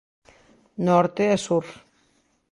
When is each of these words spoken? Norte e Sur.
Norte 0.87 1.23
e 1.33 1.37
Sur. 1.45 1.65